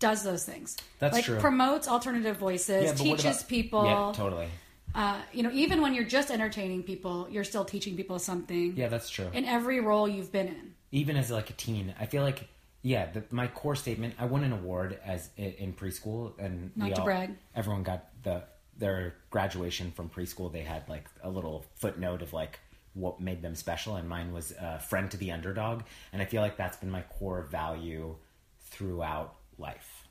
[0.00, 0.76] does those things.
[0.98, 1.38] That's like true.
[1.38, 3.84] promotes alternative voices, Yeah, teaches about- people.
[3.84, 4.48] Yeah, totally.
[4.94, 8.74] uh, you know, even when you're just entertaining people, you're still teaching people something.
[8.76, 9.28] Yeah, that's true.
[9.32, 10.74] In every role you've been in.
[10.90, 12.48] even as like a teen, I feel like
[12.82, 14.14] yeah, the, my core statement.
[14.18, 17.36] I won an award as in, in preschool, and Not to all- brag.
[17.54, 18.42] Everyone got the
[18.78, 20.50] their graduation from preschool.
[20.50, 22.58] They had like a little footnote of like
[22.94, 25.82] what made them special, and mine was uh, friend to the underdog.
[26.14, 28.16] And I feel like that's been my core value
[28.70, 30.08] throughout life.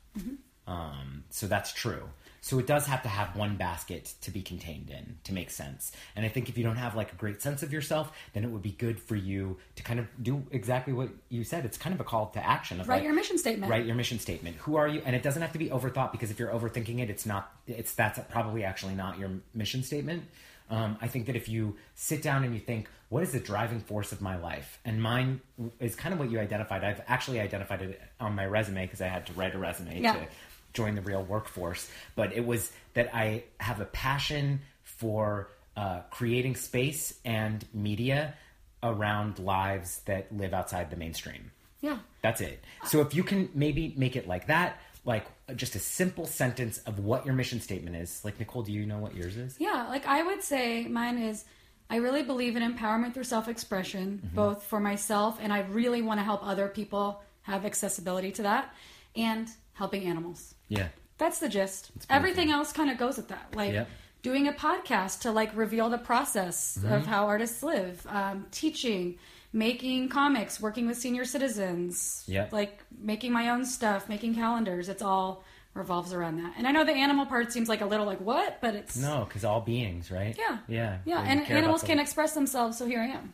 [0.66, 2.04] Um, so that's true.
[2.42, 5.92] So it does have to have one basket to be contained in to make sense.
[6.16, 8.50] And I think if you don't have like a great sense of yourself, then it
[8.50, 11.66] would be good for you to kind of do exactly what you said.
[11.66, 12.80] It's kind of a call to action.
[12.80, 13.70] Of Write like, your mission statement.
[13.70, 14.56] Write your mission statement.
[14.58, 15.02] Who are you?
[15.04, 17.52] And it doesn't have to be overthought because if you're overthinking it, it's not.
[17.66, 20.24] It's that's probably actually not your mission statement.
[20.70, 23.80] Um, I think that if you sit down and you think, what is the driving
[23.80, 24.78] force of my life?
[24.84, 25.40] And mine
[25.80, 26.84] is kind of what you identified.
[26.84, 30.12] I've actually identified it on my resume because I had to write a resume Yeah.
[30.14, 30.26] to
[30.72, 31.90] join the real workforce.
[32.14, 38.34] But it was that I have a passion for uh, creating space and media
[38.82, 41.50] around lives that live outside the mainstream.
[41.80, 41.98] Yeah.
[42.22, 42.62] That's it.
[42.86, 46.98] So if you can maybe make it like that, like just a simple sentence of
[46.98, 48.22] what your mission statement is.
[48.24, 49.56] Like Nicole, do you know what yours is?
[49.58, 51.44] Yeah, like I would say mine is
[51.88, 54.36] I really believe in empowerment through self expression, Mm-hmm.
[54.36, 58.74] both for myself and I really want to help other people have accessibility to that
[59.16, 60.54] and helping animals.
[60.68, 60.88] Yeah.
[61.18, 61.90] That's the gist.
[62.08, 63.54] Everything else kind of goes with that.
[63.56, 63.88] Like Yep.
[64.22, 66.92] doing a podcast to like reveal the process Mm-hmm.
[66.92, 69.18] of how artists live, um, teaching,
[69.52, 72.52] making comics, working with senior citizens, Yep.
[72.52, 74.88] like making my own stuff, making calendars.
[74.88, 76.54] It's all revolves around that.
[76.56, 79.24] And I know the animal part seems like a little like what, but it's No,
[79.24, 80.36] because all beings, right?
[80.38, 80.98] yeah, Yeah.
[81.04, 81.20] yeah.
[81.22, 83.32] And animals can express themselves, so here I am.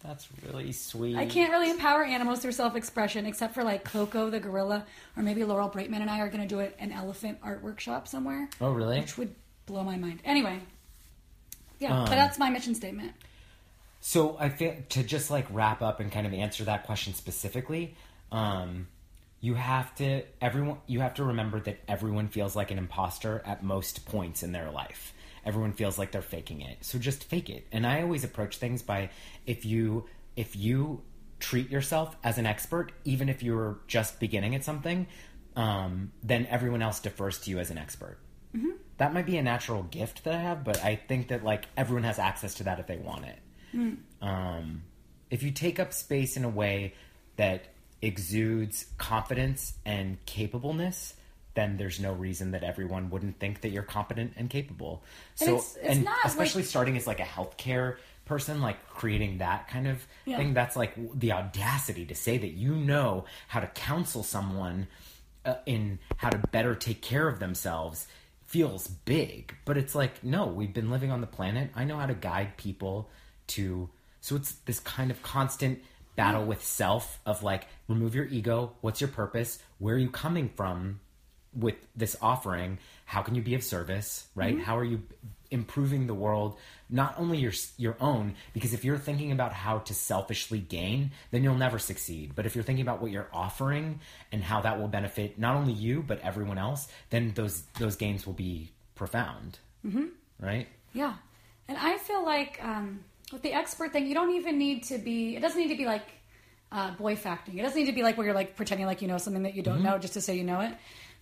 [0.00, 1.16] That's really sweet.
[1.16, 4.84] I can't really empower animals through self-expression, except for like Coco the gorilla,
[5.16, 8.06] or maybe Laurel Brightman and I are going to do it an elephant art workshop
[8.06, 8.48] somewhere.
[8.60, 9.00] Oh, really?
[9.00, 9.34] which would
[9.66, 10.20] blow my mind.
[10.24, 10.60] Anyway,
[11.80, 13.12] yeah, Um, but that's my mission statement.
[14.08, 17.96] So I feel to just like wrap up and kind of answer that question specifically,
[18.30, 18.86] um,
[19.40, 23.64] you have to everyone you have to remember that everyone feels like an imposter at
[23.64, 25.12] most points in their life.
[25.44, 26.84] Everyone feels like they're faking it.
[26.84, 27.66] So just fake it.
[27.72, 29.10] And I always approach things by
[29.44, 30.04] if you
[30.36, 31.02] if you
[31.40, 35.08] treat yourself as an expert, even if you're just beginning at something,
[35.56, 38.18] um, then everyone else defers to you as an expert.
[38.98, 42.04] That might be a natural gift that I have, but I think that like everyone
[42.04, 43.40] has access to that if they want it
[44.22, 44.82] um,
[45.30, 46.94] if you take up space in a way
[47.36, 47.66] that
[48.02, 51.14] exudes confidence and capableness,
[51.54, 55.02] then there's no reason that everyone wouldn't think that you're competent and capable.
[55.40, 58.86] And So, it's- it's and not like- especially starting as like a healthcare person, like
[58.88, 60.36] creating that kind of Yeah.
[60.36, 64.88] thing, that's like the audacity to say that you know how to counsel someone
[65.44, 68.08] uh, in how to better take care of themselves
[68.46, 72.06] feels big but it's like no we've been living on the planet i know how
[72.06, 73.08] to guide people
[73.48, 73.88] to
[74.20, 75.82] so it's this kind of constant
[76.16, 80.48] battle with self of like remove your ego what's your purpose where are you coming
[80.48, 81.00] from
[81.54, 84.58] with this offering how can you be of service right?
[84.60, 85.02] How are you
[85.50, 86.58] improving the world
[86.90, 91.44] not only your your own because if you're thinking about how to selfishly gain then
[91.44, 92.32] you'll never succeed.
[92.34, 94.00] But if you're thinking about what you're offering
[94.32, 98.26] and how that will benefit not only you but everyone else then those those gains
[98.26, 99.58] will be profound.
[99.86, 100.06] Mm-hmm.
[100.40, 100.66] right?
[100.92, 101.14] Yeah,
[101.68, 105.36] and I feel like um, with the expert thing, you don't even need to be.
[105.36, 106.06] It doesn't need to be like
[106.72, 107.58] uh, boy facting.
[107.58, 109.54] It doesn't need to be like where you're like pretending like you know something that
[109.54, 109.74] you Mm-hmm.
[109.74, 110.72] don't know just to say you know it.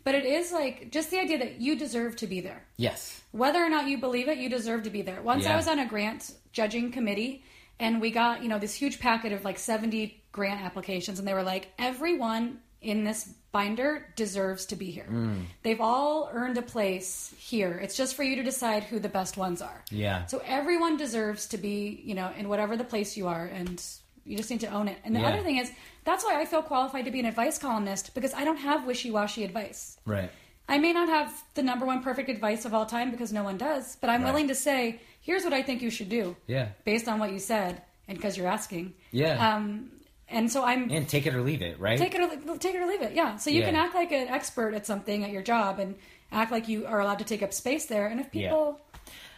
[0.04, 2.62] But it is like just the idea that you deserve to be there.
[2.76, 3.22] Yes.
[3.32, 5.22] Whether or not you believe it, you deserve to be there.
[5.22, 7.42] Once I was on a grant judging committee
[7.80, 11.32] and we got, you know, this huge packet of like 70 grant applications and they
[11.32, 15.06] were like, everyone in this binder deserves to be here.
[15.10, 15.44] Mm.
[15.62, 17.78] They've all earned a place here.
[17.82, 19.82] It's just for you to decide who the best ones are.
[19.90, 20.26] Yeah.
[20.26, 23.82] So everyone deserves to be, you know, in whatever the place you are and
[24.24, 24.98] you just need to own it.
[25.04, 25.28] And the Yeah.
[25.28, 25.70] other thing is,
[26.04, 29.44] that's why I feel qualified to be an advice columnist because I don't have wishy-washy
[29.44, 29.98] advice.
[30.04, 30.30] Right.
[30.68, 33.56] I may not have the number one perfect advice of all time because no one
[33.58, 34.30] does, but I'm Right.
[34.32, 36.36] willing to say, here's what I think you should do.
[36.46, 36.68] Yeah.
[36.84, 38.94] Based on what you said and because you're asking.
[39.12, 39.54] Yeah.
[39.54, 39.90] Um,
[40.28, 41.98] and so I'm and take it or leave it, right?
[41.98, 43.14] take it or take it or leave it.
[43.14, 43.36] Yeah.
[43.36, 43.66] So you Yeah.
[43.66, 45.96] can act like an expert at something at your job and
[46.32, 48.06] act like you are allowed to take up space there.
[48.06, 48.48] And if Yeah.
[48.48, 48.80] people,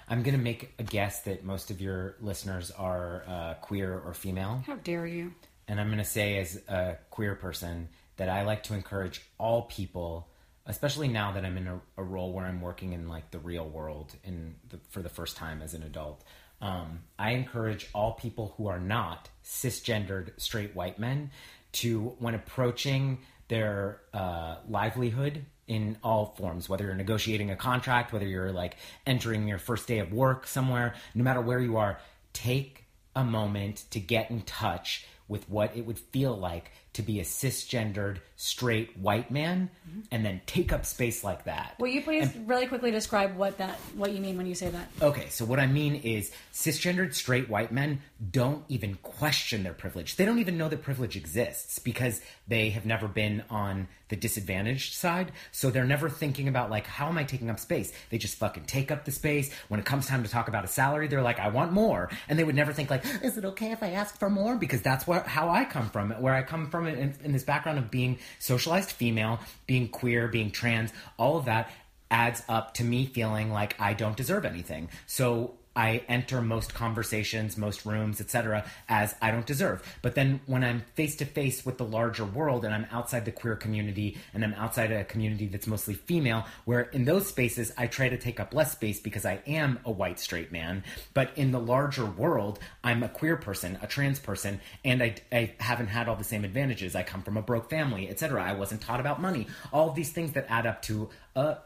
[0.08, 4.14] I'm going to make a guess that most of your listeners are uh, queer or
[4.14, 4.62] female.
[4.66, 5.34] how dare you?
[5.68, 9.62] And I'm going to say, as a queer person, that I like to encourage all
[9.62, 10.28] people,
[10.64, 13.68] especially now that I'm in a, a role where I'm working in like the real
[13.68, 16.22] world in the, for the first time as an adult.
[16.60, 21.30] Um, I encourage all people who are not cisgendered straight white men
[21.72, 28.26] to, when approaching their uh, livelihood in all forms, whether you're negotiating a contract, whether
[28.26, 31.98] you're like entering your first day of work somewhere, no matter where you are,
[32.32, 37.20] take a moment to get in touch with what it would feel like to be
[37.20, 40.00] a cisgendered straight white man mm-hmm.
[40.10, 41.74] and then take up space like that.
[41.78, 44.88] Will you please really quickly describe what that what you mean when you say that?
[45.00, 50.16] Okay, so what I mean is cisgendered straight white men don't even question their privilege.
[50.16, 54.94] They don't even know that privilege exists because they have never been on the disadvantaged
[54.94, 55.32] side.
[55.50, 57.92] So they're never thinking about like how am I taking up space?
[58.10, 59.52] They just fucking take up the space.
[59.68, 62.10] When it comes time to talk about a salary, they're like I want more.
[62.28, 64.82] And they would never think like is it okay if I ask for more because
[64.82, 66.10] that's where how I come from.
[66.10, 70.50] Where I come from in, in this background of being socialized female, being queer, being
[70.50, 71.70] trans, all of that
[72.10, 74.88] adds up to me feeling like I don't deserve anything.
[75.06, 79.82] So I enter most conversations, most rooms, etc., as I don't deserve.
[80.00, 83.32] But then when I'm face to face with the larger world and I'm outside the
[83.32, 87.86] queer community and I'm outside a community that's mostly female, where in those spaces I
[87.86, 90.82] try to take up less space because I am a white straight man.
[91.12, 95.54] But in the larger world, I'm a queer person, a trans person, and I, I
[95.60, 96.96] haven't had all the same advantages.
[96.96, 98.42] I come from a broke family, etc.
[98.42, 99.46] I wasn't taught about money.
[99.72, 101.58] All these things that add up to a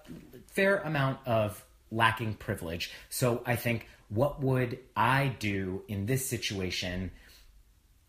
[0.48, 2.92] fair amount of lacking privilege.
[3.08, 7.10] So I think, what would I do in this situation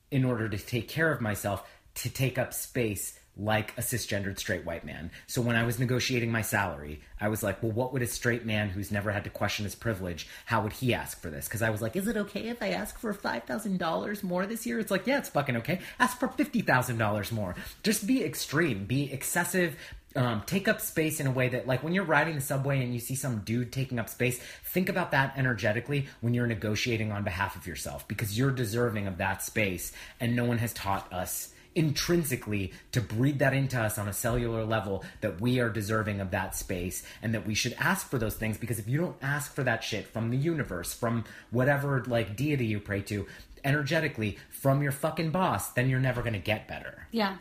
[0.10, 4.66] in order to take care of myself to take up space like a cisgendered straight
[4.66, 5.10] white man.
[5.26, 8.46] So when I was negotiating my salary, I was like, well, what would a straight
[8.46, 11.48] man who's never had to question his privilege, how would he ask for this?
[11.48, 14.80] Because I was like, is it okay if I ask for $5,000 more this year?
[14.80, 15.80] It's like, yeah, it's fucking okay.
[15.98, 17.56] Ask for $50,000 more.
[17.84, 19.78] Just be extreme, be excessive,
[20.16, 22.94] um, take up space in a way that, like, when you're riding the subway and
[22.94, 27.24] you see some dude taking up space, think about that energetically when you're negotiating on
[27.24, 31.54] behalf of yourself because you're deserving of that space, and no one has taught us
[31.74, 36.32] intrinsically to breed that into us on a cellular level that we are deserving of
[36.32, 39.54] that space and that we should ask for those things because if you don't ask
[39.54, 43.26] for that shit from the universe, from whatever like deity you pray to,
[43.64, 47.08] energetically from your fucking boss, then you're never going to get better.
[47.12, 47.38] Yeah,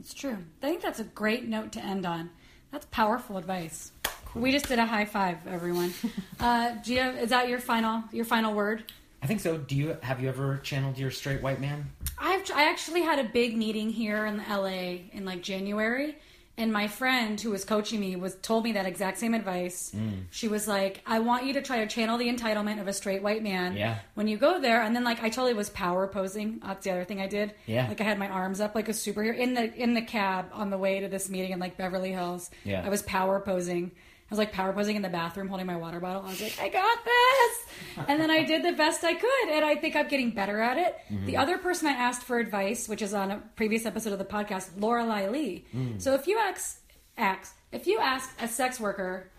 [0.00, 0.38] it's true.
[0.62, 2.30] I think that's a great note to end on.
[2.72, 3.92] That's powerful advice.
[4.34, 5.92] We just did a high five, everyone.
[6.40, 8.90] uh, Gia, is that your final your final word?
[9.22, 9.58] I think so.
[9.58, 11.90] Do you have you ever channeled your straight white man?
[12.18, 16.16] I've I actually had a big meeting here in LA in like January,
[16.60, 19.90] and my friend who was coaching me was told me that exact same advice.
[19.96, 20.24] Mm.
[20.30, 23.22] She was like, "I want you to try to channel the entitlement of a straight
[23.22, 23.98] white man Yeah.
[24.14, 26.60] when you go there." And then like I totally was power posing.
[26.64, 27.54] That's the other thing I did.
[27.66, 27.88] Yeah.
[27.88, 30.70] like I had my arms up like a superhero in the in the cab on
[30.70, 32.50] the way to this meeting in like Beverly Hills.
[32.64, 32.82] Yeah.
[32.84, 33.90] I was power posing.
[34.30, 36.22] I was like power posing in the bathroom holding my water bottle.
[36.24, 38.06] I was like, I got this.
[38.06, 39.48] And then I did the best I could.
[39.50, 40.96] And I think I'm getting better at it.
[41.10, 41.26] Mm-hmm.
[41.26, 44.24] The other person I asked for advice, which is on a previous episode of the
[44.24, 45.64] podcast, Lorelei Lee.
[45.74, 46.00] Mm.
[46.00, 46.80] So if you ask,
[47.18, 49.32] ask, if you ask a sex worker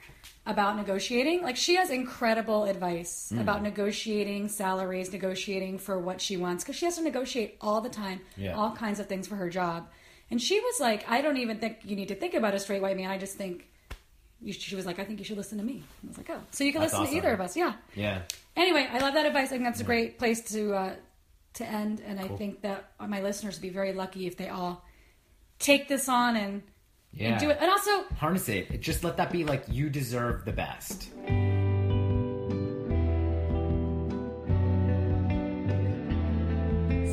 [0.45, 3.39] about negotiating, like she has incredible advice mm.
[3.39, 7.89] about negotiating salaries, negotiating for what she wants, because she has to negotiate all the
[7.89, 8.55] time, Yeah.
[8.57, 9.87] all kinds of things for her job.
[10.29, 12.81] And she was like, I don't even think you need to think about a straight
[12.81, 13.09] white man.
[13.09, 13.67] I just think
[14.49, 15.83] she was like, I think you should listen to me.
[16.03, 17.13] I was like, oh, so you can That's listen awesome.
[17.13, 17.73] to either of us, yeah.
[17.95, 18.21] Yeah.
[18.55, 19.47] Anyway, I love that advice.
[19.47, 20.93] I think that's a great place to uh,
[21.55, 24.83] to end, and I think that my listeners would be very lucky if they all
[25.59, 26.63] take this on and,
[27.13, 27.31] Yeah.
[27.31, 27.57] and do it.
[27.61, 28.81] And also, Harness it.
[28.81, 31.09] Just let that be like you deserve the best.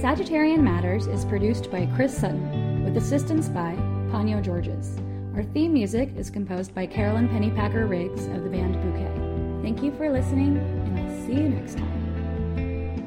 [0.01, 3.75] Sagittarian Matters is produced by Chris Sutton, with assistance by
[4.11, 4.97] Panyo Georges.
[5.39, 9.63] Our theme music is composed by Carolyn Pennypacker Riggs of the band Bouquet.
[9.63, 12.99] Thank you for listening, and I'll see you next time.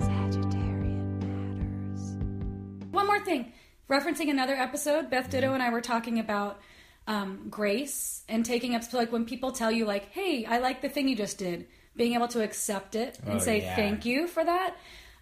[0.00, 2.90] Sagittarian Matters.
[2.90, 3.52] One more thing.
[3.88, 6.60] Referencing another episode, Beth Ditto and I were talking about
[7.06, 10.82] um, grace and taking up, so like when people tell you, like, hey, I like
[10.82, 13.76] the thing you just did, being able to accept it and Oh, say yeah.
[13.76, 14.76] thank you for that.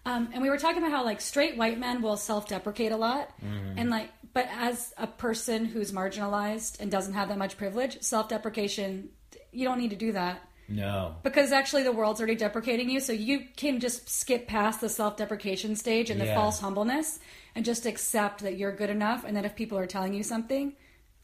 [0.05, 3.29] Um, and we were talking about how like straight white men will self-deprecate a lot,
[3.45, 3.77] Mm-hmm.
[3.77, 9.09] and like, but as a person who's marginalized and doesn't have that much privilege, self-deprecation,
[9.51, 11.15] you don't need to do that No.
[11.23, 15.75] because actually the world's already deprecating you so you can just skip past the self-deprecation
[15.75, 16.35] stage and the Yeah.
[16.35, 17.19] false humbleness
[17.55, 20.73] and just accept that you're good enough and that if people are telling you something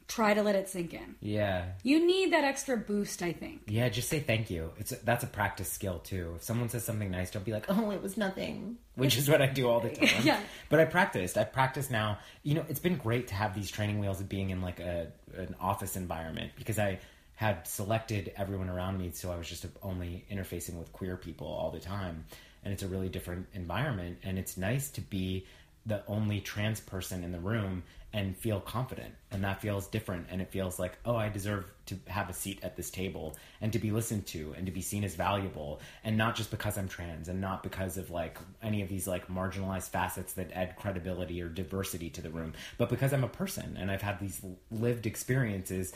[0.07, 1.65] try to let it sink in Yeah.
[1.83, 4.71] you need that extra boost i think Yeah, just say thank you.
[4.79, 6.33] It's that's a practice skill too.
[6.37, 9.41] If someone says something nice, don't be like, "Oh, it was nothing," which is what
[9.41, 10.09] I do all the time.
[10.23, 10.39] Yeah.
[10.69, 11.37] But I practiced.
[11.37, 12.19] I practice now.
[12.43, 15.11] You know, it's been great to have these training wheels of being in like a
[15.35, 16.99] an office environment because I
[17.35, 21.69] had selected everyone around me, so I was just only interfacing with queer people all
[21.71, 22.23] the time,
[22.63, 24.19] and it's a really different environment.
[24.23, 25.45] And it's nice to be
[25.85, 27.83] the only trans person in the room
[28.13, 29.13] and feel confident.
[29.31, 30.27] And that feels different.
[30.29, 33.71] And it feels like oh i deserve to have a seat at this table and
[33.73, 35.81] to be listened to and to be seen as valuable.
[36.03, 39.27] And not just because i'm trans and not because of like any of these like
[39.27, 43.77] marginalized facets that add credibility or diversity to the room but because i'm a person
[43.79, 44.41] and i've had these
[44.71, 45.93] lived experiences.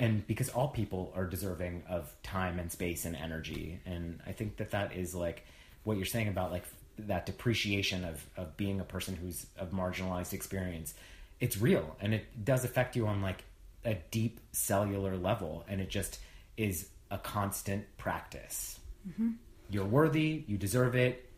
[0.00, 3.80] And because all people are deserving of time and space and energy.
[3.86, 5.46] And i think that that is like
[5.84, 6.64] what you're saying about like
[6.98, 10.94] that depreciation of, of being a person who's of marginalized experience
[11.40, 13.44] it's real and it does affect you on like
[13.84, 16.18] a deep cellular level and it just
[16.56, 18.78] is a constant practice.
[19.08, 19.30] Mm-hmm.
[19.70, 21.28] You're worthy you deserve it.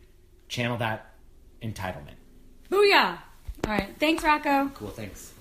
[0.49, 1.15] Channel that
[1.63, 2.17] entitlement.
[2.71, 3.19] Booyah!
[3.67, 4.71] All right thanks rocco.
[4.75, 5.33] Cool thanks